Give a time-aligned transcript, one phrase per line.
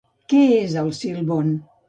[0.31, 1.53] Qui és El Silbón?